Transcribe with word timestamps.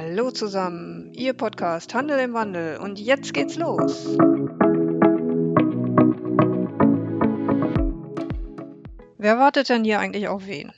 Hallo 0.00 0.30
zusammen, 0.30 1.12
Ihr 1.12 1.32
Podcast 1.32 1.92
Handel 1.92 2.20
im 2.20 2.32
Wandel 2.32 2.76
und 2.76 3.00
jetzt 3.00 3.34
geht's 3.34 3.56
los. 3.56 4.06
Wer 9.18 9.40
wartet 9.40 9.68
denn 9.68 9.82
hier 9.82 9.98
eigentlich 9.98 10.28
auf 10.28 10.46
wen? 10.46 10.72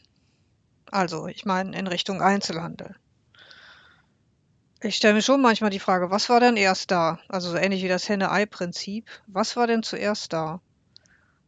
Also, 0.90 1.26
ich 1.26 1.44
meine 1.44 1.78
in 1.78 1.86
Richtung 1.86 2.22
Einzelhandel. 2.22 2.96
Ich 4.80 4.96
stelle 4.96 5.12
mir 5.12 5.22
schon 5.22 5.42
manchmal 5.42 5.68
die 5.68 5.80
Frage, 5.80 6.10
was 6.10 6.30
war 6.30 6.40
denn 6.40 6.56
erst 6.56 6.90
da? 6.90 7.18
Also 7.28 7.50
so 7.50 7.58
ähnlich 7.58 7.82
wie 7.82 7.88
das 7.88 8.08
Henne-Ei-Prinzip. 8.08 9.04
Was 9.26 9.54
war 9.54 9.66
denn 9.66 9.82
zuerst 9.82 10.32
da? 10.32 10.62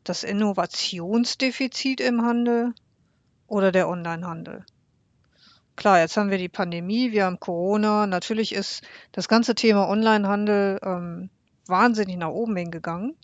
Das 0.05 0.25
Innovationsdefizit 0.25 2.03
im 2.03 2.21
Handel 2.21 2.75
oder 3.47 3.73
der 3.73 3.89
Onlinehandel? 3.89 4.67
Klar, 5.83 5.99
jetzt 5.99 6.17
haben 6.17 6.31
wir 6.31 6.39
die 6.39 6.49
Pandemie, 6.49 7.11
wir 7.11 7.25
haben 7.25 7.41
Corona. 7.41 8.07
Natürlich 8.07 8.55
ist 8.55 8.85
das 9.11 9.27
ganze 9.27 9.57
Thema 9.57 9.89
Onlinehandel 9.89 10.79
ähm, 10.81 11.29
wahnsinnig 11.67 12.19
nach 12.19 12.29
oben 12.29 12.55
hingegangen. 12.55 13.17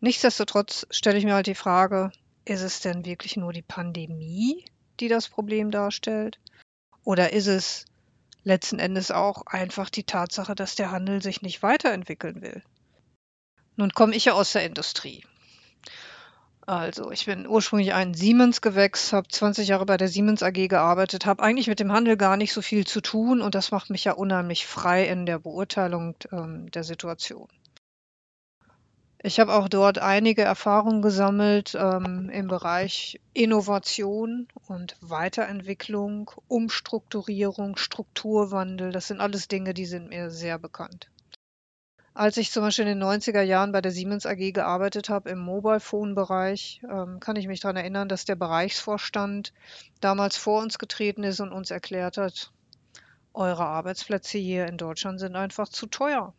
Nichtsdestotrotz 0.00 0.86
stelle 0.88 1.18
ich 1.18 1.26
mir 1.26 1.34
halt 1.34 1.48
die 1.48 1.54
Frage, 1.54 2.12
ist 2.46 2.62
es 2.62 2.80
denn 2.80 3.04
wirklich 3.04 3.36
nur 3.36 3.52
die 3.52 3.60
Pandemie, 3.60 4.64
die 5.00 5.08
das 5.08 5.28
Problem 5.28 5.70
darstellt? 5.70 6.38
Oder 7.04 7.34
ist 7.34 7.46
es 7.46 7.84
letzten 8.42 8.78
Endes 8.78 9.10
auch 9.10 9.44
einfach 9.44 9.90
die 9.90 10.04
Tatsache, 10.04 10.54
dass 10.54 10.76
der 10.76 10.92
Handel 10.92 11.20
sich 11.20 11.42
nicht 11.42 11.62
weiterentwickeln 11.62 12.40
will? 12.40 12.62
Nun 13.76 13.90
komme 13.90 14.16
ich 14.16 14.24
ja 14.24 14.32
aus 14.32 14.52
der 14.52 14.64
Industrie. 14.64 15.26
Also, 16.68 17.12
ich 17.12 17.26
bin 17.26 17.46
ursprünglich 17.46 17.94
ein 17.94 18.12
Siemens-Gewächs, 18.12 19.12
habe 19.12 19.28
20 19.28 19.68
Jahre 19.68 19.86
bei 19.86 19.96
der 19.96 20.08
Siemens 20.08 20.42
AG 20.42 20.66
gearbeitet, 20.66 21.24
habe 21.24 21.40
eigentlich 21.44 21.68
mit 21.68 21.78
dem 21.78 21.92
Handel 21.92 22.16
gar 22.16 22.36
nicht 22.36 22.52
so 22.52 22.60
viel 22.60 22.84
zu 22.84 23.00
tun 23.00 23.40
und 23.40 23.54
das 23.54 23.70
macht 23.70 23.88
mich 23.88 24.02
ja 24.02 24.12
unheimlich 24.14 24.66
frei 24.66 25.06
in 25.06 25.26
der 25.26 25.38
Beurteilung 25.38 26.16
ähm, 26.32 26.68
der 26.72 26.82
Situation. 26.82 27.46
Ich 29.22 29.38
habe 29.38 29.54
auch 29.54 29.68
dort 29.68 29.98
einige 29.98 30.42
Erfahrungen 30.42 31.02
gesammelt 31.02 31.76
ähm, 31.80 32.30
im 32.30 32.48
Bereich 32.48 33.20
Innovation 33.32 34.48
und 34.66 34.96
Weiterentwicklung, 35.00 36.32
Umstrukturierung, 36.48 37.76
Strukturwandel. 37.76 38.90
Das 38.90 39.06
sind 39.06 39.20
alles 39.20 39.46
Dinge, 39.46 39.72
die 39.72 39.86
sind 39.86 40.08
mir 40.08 40.30
sehr 40.30 40.58
bekannt. 40.58 41.08
Als 42.16 42.38
ich 42.38 42.50
zum 42.50 42.62
Beispiel 42.62 42.86
in 42.86 42.98
den 42.98 43.06
90er 43.06 43.42
Jahren 43.42 43.72
bei 43.72 43.82
der 43.82 43.92
Siemens 43.92 44.24
AG 44.24 44.52
gearbeitet 44.52 45.10
habe 45.10 45.28
im 45.28 45.38
Mobile 45.38 45.80
Phone 45.80 46.14
Bereich, 46.14 46.80
ähm, 46.90 47.20
kann 47.20 47.36
ich 47.36 47.46
mich 47.46 47.60
daran 47.60 47.76
erinnern, 47.76 48.08
dass 48.08 48.24
der 48.24 48.36
Bereichsvorstand 48.36 49.52
damals 50.00 50.38
vor 50.38 50.62
uns 50.62 50.78
getreten 50.78 51.24
ist 51.24 51.40
und 51.40 51.52
uns 51.52 51.70
erklärt 51.70 52.16
hat, 52.16 52.52
eure 53.34 53.66
Arbeitsplätze 53.66 54.38
hier 54.38 54.66
in 54.66 54.78
Deutschland 54.78 55.20
sind 55.20 55.36
einfach 55.36 55.68
zu 55.68 55.88
teuer. 55.88 56.32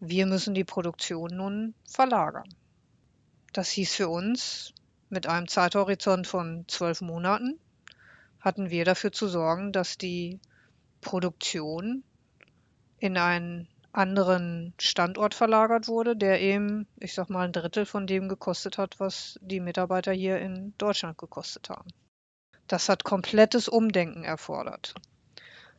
Wir 0.00 0.24
müssen 0.24 0.54
die 0.54 0.64
Produktion 0.64 1.36
nun 1.36 1.74
verlagern. 1.86 2.48
Das 3.52 3.68
hieß 3.68 3.94
für 3.94 4.08
uns, 4.08 4.72
mit 5.10 5.26
einem 5.26 5.48
Zeithorizont 5.48 6.26
von 6.26 6.64
zwölf 6.66 7.02
Monaten, 7.02 7.60
hatten 8.40 8.70
wir 8.70 8.86
dafür 8.86 9.12
zu 9.12 9.28
sorgen, 9.28 9.70
dass 9.70 9.98
die 9.98 10.40
Produktion 11.02 12.04
in 12.96 13.18
einen 13.18 13.68
anderen 13.92 14.72
Standort 14.80 15.34
verlagert 15.34 15.86
wurde, 15.86 16.16
der 16.16 16.40
eben, 16.40 16.86
ich 16.98 17.14
sag 17.14 17.28
mal, 17.28 17.44
ein 17.44 17.52
Drittel 17.52 17.84
von 17.86 18.06
dem 18.06 18.28
gekostet 18.28 18.78
hat, 18.78 18.98
was 18.98 19.38
die 19.42 19.60
Mitarbeiter 19.60 20.12
hier 20.12 20.38
in 20.38 20.74
Deutschland 20.78 21.18
gekostet 21.18 21.68
haben. 21.68 21.90
Das 22.68 22.88
hat 22.88 23.04
komplettes 23.04 23.68
Umdenken 23.68 24.24
erfordert. 24.24 24.94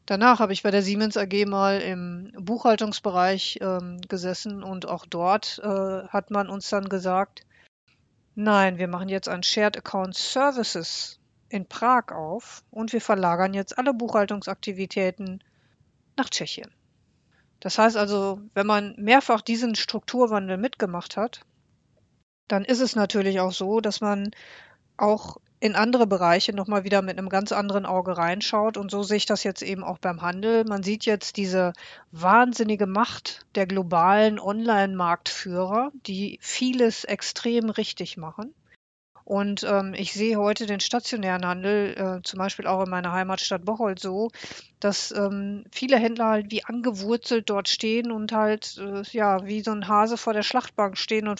Danach 0.06 0.40
habe 0.40 0.54
ich 0.54 0.64
bei 0.64 0.72
der 0.72 0.82
Siemens 0.82 1.16
AG 1.16 1.46
mal 1.48 1.80
im 1.80 2.34
Buchhaltungsbereich 2.38 3.60
ähm, 3.62 4.02
gesessen 4.02 4.62
und 4.62 4.86
auch 4.86 5.06
dort 5.06 5.60
äh, 5.64 6.08
hat 6.08 6.30
man 6.30 6.50
uns 6.50 6.70
dann 6.70 6.90
gesagt, 6.90 7.46
nein, 8.36 8.78
wir 8.78 8.90
machen 8.90 9.08
jetzt 9.08 9.30
ein 9.30 9.44
Shared 9.44 9.78
Account 9.78 10.16
Services 10.16 11.20
in 11.48 11.66
Prag 11.68 12.12
auf 12.12 12.64
und 12.70 12.92
wir 12.92 13.00
verlagern 13.00 13.54
jetzt 13.54 13.78
alle 13.78 13.94
Buchhaltungsaktivitäten 13.94 15.42
nach 16.18 16.30
Tschechien. 16.30 16.72
Das 17.64 17.78
heißt 17.78 17.96
also, 17.96 18.42
wenn 18.54 18.68
man 18.68 18.94
mehrfach 18.98 19.40
diesen 19.40 19.76
Strukturwandel 19.76 20.58
mitgemacht 20.58 21.16
hat, 21.16 21.46
dann 22.50 22.66
ist 22.66 22.82
es 22.82 22.98
natürlich 22.98 23.40
auch 23.40 23.54
so, 23.54 23.80
dass 23.80 24.02
man 24.02 24.32
auch 24.98 25.38
in 25.62 25.74
andere 25.78 26.06
Bereiche 26.06 26.54
nochmal 26.54 26.84
wieder 26.84 27.02
mit 27.02 27.18
einem 27.18 27.30
ganz 27.30 27.54
anderen 27.54 27.86
Auge 27.86 28.18
reinschaut. 28.18 28.76
Und 28.76 28.92
so 28.92 29.02
sehe 29.02 29.16
ich 29.16 29.26
das 29.26 29.46
jetzt 29.46 29.62
eben 29.62 29.82
auch 29.82 29.98
beim 29.98 30.22
Handel. 30.22 30.66
Man 30.66 30.84
sieht 30.84 31.06
jetzt 31.06 31.38
diese 31.38 31.72
wahnsinnige 32.12 32.86
Macht 32.86 33.46
der 33.56 33.66
globalen 33.66 34.42
Online-Marktführer, 34.42 35.94
die 36.06 36.40
vieles 36.42 37.06
extrem 37.06 37.70
richtig 37.70 38.18
machen. 38.18 38.54
Und 39.26 39.64
ähm, 39.64 39.94
ich 39.96 40.14
sehe 40.14 40.38
heute 40.38 40.66
den 40.66 40.80
stationären 40.82 41.46
Handel, 41.46 41.96
äh, 41.98 42.22
zum 42.24 42.40
Beispiel 42.40 42.68
auch 42.68 42.84
in 42.84 42.90
meiner 42.90 43.12
Heimatstadt 43.14 43.64
Bocholt 43.66 44.00
so, 44.00 44.30
dass 44.80 45.12
ähm, 45.12 45.64
viele 45.72 45.98
Händler 45.98 46.26
halt 46.28 46.52
wie 46.52 46.66
angewurzelt 46.66 47.50
dort 47.50 47.70
stehen 47.70 48.12
und 48.12 48.34
halt 48.34 48.78
äh, 48.80 49.02
ja 49.12 49.46
wie 49.46 49.62
so 49.62 49.72
ein 49.72 49.88
Hase 49.88 50.18
vor 50.18 50.34
der 50.34 50.44
Schlachtbank 50.44 50.98
stehen 50.98 51.28
und 51.28 51.40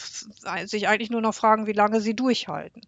sich 0.66 0.88
eigentlich 0.88 1.10
nur 1.10 1.22
noch 1.22 1.36
fragen, 1.36 1.68
wie 1.68 1.74
lange 1.74 2.00
sie 2.00 2.16
durchhalten. 2.16 2.82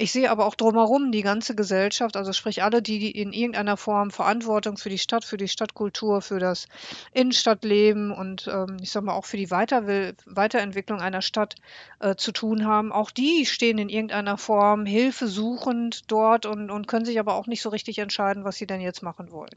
Ich 0.00 0.12
sehe 0.12 0.30
aber 0.30 0.46
auch 0.46 0.54
drumherum 0.54 1.10
die 1.10 1.22
ganze 1.22 1.56
Gesellschaft, 1.56 2.16
also 2.16 2.32
sprich 2.32 2.62
alle, 2.62 2.82
die 2.82 3.10
in 3.10 3.32
irgendeiner 3.32 3.76
Form 3.76 4.12
Verantwortung 4.12 4.76
für 4.76 4.90
die 4.90 4.98
Stadt, 4.98 5.24
für 5.24 5.38
die 5.38 5.48
Stadtkultur, 5.48 6.22
für 6.22 6.38
das 6.38 6.68
Innenstadtleben 7.14 8.12
und 8.12 8.46
ähm, 8.46 8.76
ich 8.80 8.92
sag 8.92 9.02
mal 9.02 9.14
auch 9.14 9.24
für 9.24 9.38
die 9.38 9.50
Weiter 9.50 9.88
Weiterentwicklung 10.24 11.00
einer 11.00 11.20
Stadt 11.20 11.56
äh, 11.98 12.14
zu 12.14 12.30
tun 12.30 12.64
haben, 12.64 12.92
auch 12.92 13.10
die 13.10 13.44
stehen 13.44 13.78
in 13.78 13.88
irgendeiner 13.88 14.38
Form 14.38 14.86
hilfesuchend 14.86 16.08
dort 16.08 16.46
und, 16.46 16.70
und 16.70 16.86
können 16.86 17.04
sich 17.04 17.18
aber 17.18 17.34
auch 17.34 17.48
nicht 17.48 17.62
so 17.62 17.68
richtig 17.68 17.98
entscheiden, 17.98 18.44
was 18.44 18.54
sie 18.54 18.68
denn 18.68 18.80
jetzt 18.80 19.02
machen 19.02 19.32
wollen. 19.32 19.56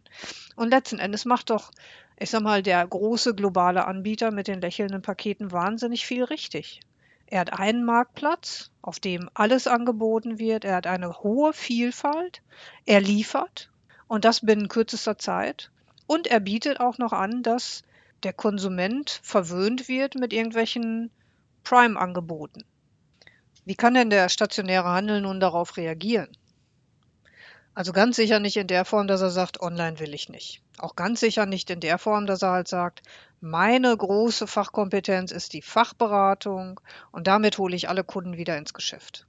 Und 0.55 0.71
letzten 0.71 0.97
Endes 0.97 1.23
macht 1.25 1.51
doch, 1.51 1.69
ich 2.17 2.31
sag 2.31 2.41
mal, 2.41 2.63
der 2.63 2.87
große 2.87 3.35
globale 3.35 3.85
Anbieter 3.85 4.31
mit 4.31 4.47
den 4.47 4.59
lächelnden 4.59 5.03
Paketen 5.03 5.51
wahnsinnig 5.51 6.07
viel 6.07 6.23
richtig. 6.23 6.81
Er 7.31 7.39
hat 7.39 7.57
einen 7.57 7.85
Marktplatz, 7.85 8.71
auf 8.81 8.99
dem 8.99 9.29
alles 9.33 9.65
angeboten 9.65 10.37
wird. 10.37 10.65
Er 10.65 10.75
hat 10.75 10.85
eine 10.85 11.19
hohe 11.23 11.53
Vielfalt. 11.53 12.41
Er 12.85 12.99
liefert 12.99 13.69
und 14.09 14.25
das 14.25 14.41
binnen 14.41 14.67
kürzester 14.67 15.17
Zeit. 15.17 15.71
Und 16.07 16.27
er 16.27 16.41
bietet 16.41 16.81
auch 16.81 16.97
noch 16.97 17.13
an, 17.13 17.41
dass 17.41 17.83
der 18.23 18.33
Konsument 18.33 19.21
verwöhnt 19.23 19.87
wird 19.87 20.15
mit 20.15 20.33
irgendwelchen 20.33 21.09
Prime-Angeboten. 21.63 22.65
Wie 23.63 23.75
kann 23.75 23.93
denn 23.93 24.09
der 24.09 24.27
stationäre 24.27 24.89
Handel 24.89 25.21
nun 25.21 25.39
darauf 25.39 25.77
reagieren? 25.77 26.27
Also 27.73 27.93
ganz 27.93 28.17
sicher 28.17 28.39
nicht 28.39 28.57
in 28.57 28.67
der 28.67 28.83
Form, 28.83 29.07
dass 29.07 29.21
er 29.21 29.29
sagt, 29.29 29.61
online 29.61 29.99
will 29.99 30.13
ich 30.13 30.27
nicht. 30.27 30.61
Auch 30.77 30.95
ganz 30.95 31.21
sicher 31.21 31.45
nicht 31.45 31.69
in 31.69 31.79
der 31.79 31.97
Form, 31.97 32.25
dass 32.25 32.41
er 32.41 32.51
halt 32.51 32.67
sagt, 32.67 33.01
meine 33.39 33.95
große 33.95 34.45
Fachkompetenz 34.45 35.31
ist 35.31 35.53
die 35.53 35.61
Fachberatung 35.61 36.81
und 37.11 37.27
damit 37.27 37.57
hole 37.57 37.75
ich 37.75 37.87
alle 37.87 38.03
Kunden 38.03 38.35
wieder 38.35 38.57
ins 38.57 38.73
Geschäft. 38.73 39.25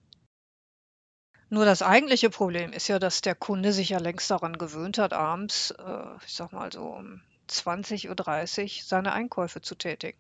Nur 1.51 1.65
das 1.65 1.83
eigentliche 1.83 2.31
Problem 2.31 2.73
ist 2.73 2.89
ja, 2.89 2.99
dass 2.99 3.21
der 3.21 3.35
Kunde 3.35 3.73
sich 3.73 3.91
ja 3.91 3.99
längst 3.99 4.31
daran 4.31 4.59
gewöhnt 4.59 4.99
hat, 4.99 5.13
abends, 5.13 5.71
äh, 5.73 6.17
ich 6.27 6.33
sag 6.33 6.53
mal 6.53 6.73
so 6.73 6.83
um 6.83 7.21
20.30 7.49 8.09
Uhr 8.09 8.85
seine 8.85 9.13
Einkäufe 9.13 9.61
zu 9.61 9.75
tätigen. 9.75 10.19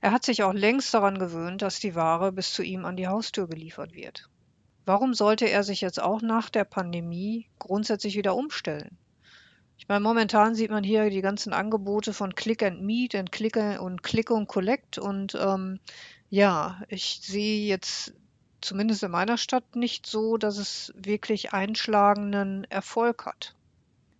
Er 0.00 0.12
hat 0.12 0.24
sich 0.24 0.42
auch 0.42 0.52
längst 0.52 0.94
daran 0.94 1.18
gewöhnt, 1.18 1.62
dass 1.62 1.80
die 1.80 1.94
Ware 1.94 2.32
bis 2.32 2.52
zu 2.52 2.62
ihm 2.62 2.84
an 2.84 2.96
die 2.96 3.08
Haustür 3.08 3.46
geliefert 3.46 3.92
wird. 3.92 4.28
Warum 4.84 5.14
sollte 5.14 5.48
er 5.48 5.62
sich 5.62 5.80
jetzt 5.80 6.00
auch 6.00 6.22
nach 6.22 6.50
der 6.50 6.64
Pandemie 6.64 7.46
grundsätzlich 7.58 8.16
wieder 8.16 8.34
umstellen? 8.34 8.98
Ich 9.78 9.88
meine, 9.88 10.00
momentan 10.00 10.54
sieht 10.54 10.70
man 10.70 10.84
hier 10.84 11.10
die 11.10 11.22
ganzen 11.22 11.52
Angebote 11.52 12.12
von 12.12 12.34
Click 12.34 12.62
and 12.62 12.82
Meet 12.82 13.16
und 13.16 13.32
Click 13.32 13.56
und 13.56 14.02
Click 14.02 14.30
und 14.30 14.46
Collect 14.46 14.98
und 14.98 15.34
ähm, 15.34 15.80
ja, 16.30 16.80
ich 16.88 17.20
sehe 17.22 17.66
jetzt 17.66 18.14
zumindest 18.60 19.02
in 19.02 19.10
meiner 19.10 19.38
Stadt 19.38 19.76
nicht 19.76 20.06
so, 20.06 20.36
dass 20.36 20.56
es 20.56 20.92
wirklich 20.96 21.52
einschlagenden 21.52 22.64
Erfolg 22.70 23.26
hat. 23.26 23.54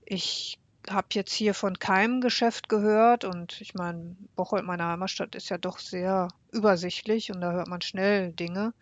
Ich 0.05 0.59
habe 0.91 1.07
jetzt 1.13 1.33
hier 1.33 1.55
von 1.55 1.79
keinem 1.79 2.21
Geschäft 2.21 2.69
gehört 2.69 3.25
und 3.25 3.61
ich 3.61 3.75
meine, 3.75 4.17
Bocholt, 4.35 4.65
meine 4.65 4.85
Heimatstadt, 4.85 5.35
ist 5.37 5.49
ja 5.49 5.59
doch 5.59 5.79
sehr 5.79 6.29
übersichtlich 6.51 7.31
und 7.31 7.41
da 7.41 7.53
hört 7.53 7.69
man 7.69 7.83
schnell 7.83 8.33
Dinge. 8.33 8.75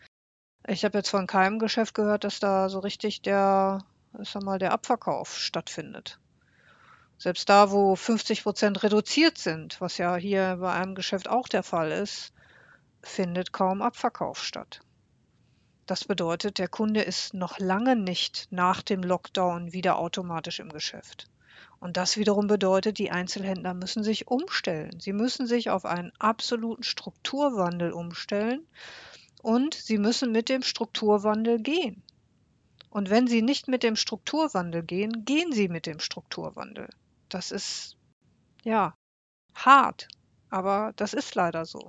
Ich 0.67 0.85
habe 0.85 0.99
jetzt 0.99 1.09
von 1.09 1.27
keinem 1.27 1.59
Geschäft 1.59 1.95
gehört, 1.95 2.25
dass 2.25 2.39
da 2.39 2.69
so 2.69 2.81
richtig 2.81 3.23
der, 3.23 3.85
sag 4.13 4.43
mal, 4.43 4.59
der 4.59 4.73
Abverkauf 4.73 5.37
stattfindet. 5.39 6.19
Selbst 7.19 7.49
da, 7.49 7.71
wo 7.71 7.97
50 7.97 8.43
Prozent 8.43 8.83
reduziert 8.83 9.39
sind, 9.39 9.81
was 9.81 9.99
ja 9.99 10.17
hier 10.17 10.59
bei 10.61 10.73
einem 10.73 10.95
Geschäft 10.95 11.29
auch 11.29 11.49
der 11.49 11.63
Fall 11.63 11.93
ist, 11.93 12.33
findet 13.03 13.53
kaum 13.53 13.83
Abverkauf 13.83 14.43
statt. 14.43 14.81
Das 15.87 16.05
bedeutet, 16.05 16.59
der 16.59 16.69
Kunde 16.69 17.03
ist 17.03 17.35
noch 17.35 17.59
lange 17.59 17.97
nicht 17.97 18.47
nach 18.51 18.81
dem 18.81 19.03
Lockdown 19.03 19.73
wieder 19.73 19.99
automatisch 19.99 20.61
im 20.61 20.69
Geschäft. 20.69 21.27
Und 21.81 21.97
das 21.97 22.17
wiederum 22.17 22.47
bedeutet, 22.47 22.99
die 22.99 23.11
Einzelhändler 23.11 23.75
müssen 23.75 24.05
sich 24.05 24.29
umstellen. 24.29 25.01
Sie 25.01 25.13
müssen 25.13 25.47
sich 25.47 25.71
auf 25.71 25.87
einen 25.87 26.13
absoluten 26.19 26.83
Strukturwandel 26.83 27.93
umstellen 27.93 28.67
und 29.43 29.75
sie 29.75 29.99
müssen 29.99 30.33
mit 30.33 30.49
dem 30.49 30.63
Strukturwandel 30.63 31.61
gehen. 31.61 32.03
Und 32.91 33.09
wenn 33.09 33.27
sie 33.27 33.43
nicht 33.43 33.69
mit 33.69 33.83
dem 33.83 33.97
Strukturwandel 33.97 34.83
gehen, 34.83 35.25
gehen 35.25 35.53
sie 35.53 35.69
mit 35.69 35.87
dem 35.87 36.01
Strukturwandel. 36.01 36.89
Das 37.29 37.53
ist 37.53 37.97
ja 38.65 38.95
hart, 39.55 40.09
aber 40.51 40.93
das 40.97 41.15
ist 41.15 41.35
leider 41.35 41.65
so. 41.65 41.89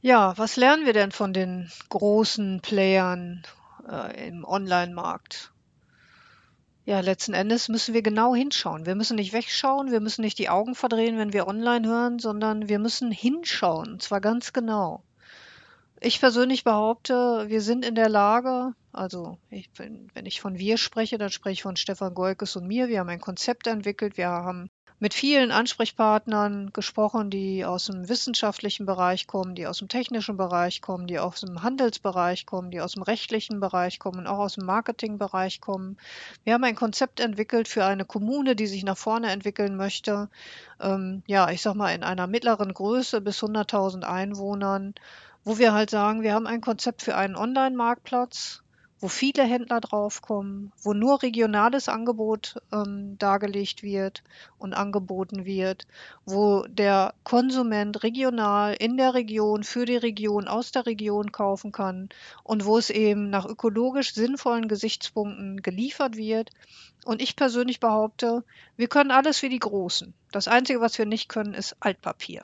Ja, 0.00 0.36
was 0.36 0.56
lernen 0.56 0.86
wir 0.86 0.94
denn 0.94 1.12
von 1.12 1.32
den 1.32 1.70
großen 1.90 2.60
Playern 2.60 3.42
äh, 3.88 4.28
im 4.28 4.44
Online-Markt? 4.44 5.52
Ja, 6.86 7.00
letzten 7.00 7.34
Endes 7.34 7.68
müssen 7.68 7.94
wir 7.94 8.02
genau 8.02 8.34
hinschauen. 8.34 8.86
Wir 8.86 8.94
müssen 8.94 9.16
nicht 9.16 9.32
wegschauen, 9.32 9.92
wir 9.92 10.00
müssen 10.00 10.22
nicht 10.22 10.38
die 10.38 10.48
Augen 10.48 10.74
verdrehen, 10.74 11.18
wenn 11.18 11.32
wir 11.32 11.46
online 11.46 11.86
hören, 11.86 12.18
sondern 12.18 12.68
wir 12.68 12.78
müssen 12.78 13.12
hinschauen, 13.12 13.92
und 13.92 14.02
zwar 14.02 14.20
ganz 14.20 14.52
genau. 14.52 15.04
Ich 16.02 16.18
persönlich 16.18 16.64
behaupte, 16.64 17.44
wir 17.48 17.60
sind 17.60 17.84
in 17.84 17.94
der 17.94 18.08
Lage, 18.08 18.72
also 18.90 19.36
ich, 19.50 19.68
wenn 19.76 20.24
ich 20.24 20.40
von 20.40 20.58
wir 20.58 20.78
spreche, 20.78 21.18
dann 21.18 21.28
spreche 21.28 21.52
ich 21.52 21.62
von 21.62 21.76
Stefan 21.76 22.14
Golkes 22.14 22.56
und 22.56 22.66
mir. 22.66 22.88
Wir 22.88 23.00
haben 23.00 23.10
ein 23.10 23.20
Konzept 23.20 23.66
entwickelt, 23.66 24.16
wir 24.16 24.28
haben 24.28 24.70
mit 24.98 25.12
vielen 25.12 25.50
Ansprechpartnern 25.50 26.72
gesprochen, 26.72 27.30
die 27.30 27.66
aus 27.66 27.86
dem 27.86 28.08
wissenschaftlichen 28.08 28.86
Bereich 28.86 29.26
kommen, 29.26 29.54
die 29.54 29.66
aus 29.66 29.78
dem 29.78 29.88
technischen 29.88 30.38
Bereich 30.38 30.80
kommen, 30.80 31.06
die 31.06 31.18
aus 31.18 31.40
dem 31.40 31.62
Handelsbereich 31.62 32.46
kommen, 32.46 32.70
die 32.70 32.80
aus 32.80 32.92
dem 32.92 33.02
rechtlichen 33.02 33.60
Bereich 33.60 33.98
kommen 33.98 34.20
und 34.20 34.26
auch 34.26 34.38
aus 34.38 34.54
dem 34.54 34.64
Marketingbereich 34.64 35.60
kommen. 35.60 35.98
Wir 36.44 36.54
haben 36.54 36.64
ein 36.64 36.76
Konzept 36.76 37.20
entwickelt 37.20 37.68
für 37.68 37.84
eine 37.84 38.06
Kommune, 38.06 38.56
die 38.56 38.66
sich 38.66 38.84
nach 38.84 38.98
vorne 38.98 39.30
entwickeln 39.30 39.76
möchte. 39.76 40.30
Ähm, 40.80 41.22
ja, 41.26 41.50
ich 41.50 41.60
sag 41.60 41.74
mal 41.74 41.94
in 41.94 42.02
einer 42.04 42.26
mittleren 42.26 42.72
Größe 42.72 43.20
bis 43.20 43.42
100.000 43.42 44.02
Einwohnern, 44.02 44.94
wo 45.44 45.58
wir 45.58 45.72
halt 45.72 45.90
sagen, 45.90 46.22
wir 46.22 46.34
haben 46.34 46.46
ein 46.46 46.60
Konzept 46.60 47.02
für 47.02 47.16
einen 47.16 47.36
Online-Marktplatz, 47.36 48.62
wo 49.00 49.08
viele 49.08 49.44
Händler 49.44 49.80
draufkommen, 49.80 50.72
wo 50.82 50.92
nur 50.92 51.22
regionales 51.22 51.88
Angebot 51.88 52.56
ähm, 52.70 53.16
dargelegt 53.18 53.82
wird 53.82 54.22
und 54.58 54.74
angeboten 54.74 55.46
wird, 55.46 55.86
wo 56.26 56.66
der 56.68 57.14
Konsument 57.24 58.02
regional 58.02 58.74
in 58.78 58.98
der 58.98 59.14
Region, 59.14 59.64
für 59.64 59.86
die 59.86 59.96
Region, 59.96 60.48
aus 60.48 60.70
der 60.70 60.84
Region 60.84 61.32
kaufen 61.32 61.72
kann 61.72 62.10
und 62.44 62.66
wo 62.66 62.76
es 62.76 62.90
eben 62.90 63.30
nach 63.30 63.46
ökologisch 63.46 64.12
sinnvollen 64.12 64.68
Gesichtspunkten 64.68 65.62
geliefert 65.62 66.16
wird. 66.16 66.50
Und 67.06 67.22
ich 67.22 67.36
persönlich 67.36 67.80
behaupte, 67.80 68.44
wir 68.76 68.88
können 68.88 69.10
alles 69.10 69.40
wie 69.42 69.48
die 69.48 69.58
Großen. 69.58 70.12
Das 70.30 70.46
Einzige, 70.46 70.82
was 70.82 70.98
wir 70.98 71.06
nicht 71.06 71.30
können, 71.30 71.54
ist 71.54 71.74
Altpapier 71.80 72.42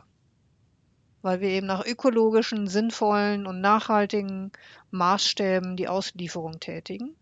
weil 1.26 1.40
wir 1.40 1.48
eben 1.48 1.66
nach 1.66 1.84
ökologischen, 1.84 2.68
sinnvollen 2.68 3.48
und 3.48 3.60
nachhaltigen 3.60 4.52
Maßstäben 4.92 5.76
die 5.76 5.88
Auslieferung 5.88 6.60
tätigen. 6.60 7.16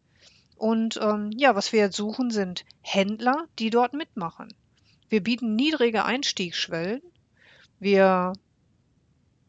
Und 0.56 1.00
ähm, 1.02 1.30
ja, 1.34 1.54
was 1.56 1.72
wir 1.72 1.80
jetzt 1.80 1.96
suchen, 1.96 2.30
sind 2.30 2.66
Händler, 2.82 3.46
die 3.58 3.70
dort 3.70 3.94
mitmachen. 3.94 4.52
Wir 5.08 5.22
bieten 5.22 5.56
niedrige 5.56 6.04
Einstiegsschwellen. 6.04 7.00
Wir 7.80 8.34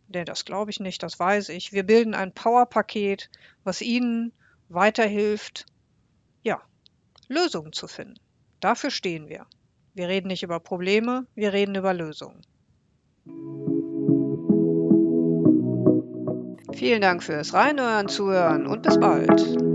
nee, 0.09 0.25
das 0.25 0.44
glaube 0.44 0.71
ich 0.71 0.81
nicht, 0.81 1.03
das 1.03 1.19
weiß 1.19 1.49
ich, 1.49 1.73
wir 1.73 1.82
bilden 1.82 2.15
ein 2.15 2.32
Powerpaket, 2.32 3.31
was 3.65 3.81
Ihnen 3.81 4.32
weiterhilft, 4.69 5.65
ja, 6.43 6.61
Lösungen 7.29 7.73
zu 7.73 7.88
finden. 7.88 8.21
Dafür 8.61 8.91
stehen 8.91 9.29
wir. 9.29 9.47
Wir 9.94 10.09
reden 10.09 10.29
nicht 10.29 10.43
über 10.43 10.61
Probleme, 10.61 11.26
wir 11.35 11.55
reden 11.55 11.75
über 11.75 11.94
Lösungen. 11.94 12.43
Vielen 16.75 17.00
Dank 17.00 17.23
fürs 17.23 17.55
Reinhören, 17.55 18.09
Zuhören 18.09 18.67
und 18.67 18.83
bis 18.83 19.00
bald. 19.00 19.70